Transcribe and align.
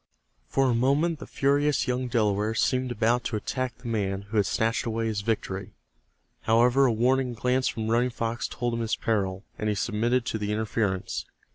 For 0.47 0.67
a 0.67 0.73
moment 0.73 1.19
the 1.19 1.27
furious 1.27 1.87
young 1.87 2.07
Delaware 2.07 2.55
seemed 2.55 2.91
about 2.91 3.23
to 3.25 3.35
attack 3.35 3.77
the 3.77 3.87
man 3.87 4.23
who 4.23 4.37
had 4.37 4.47
snatched 4.47 4.83
away 4.87 5.05
his 5.05 5.21
victory. 5.21 5.73
However, 6.41 6.87
a 6.87 6.91
warning 6.91 7.35
glance 7.35 7.67
from 7.67 7.87
Running 7.87 8.09
Fox 8.09 8.47
told 8.47 8.73
him 8.73 8.79
his 8.79 8.95
peril, 8.95 9.43
and 9.59 9.69
he 9.69 9.75
submitted 9.75 10.25
to 10.25 10.39
the 10.39 10.51
interference. 10.51 11.25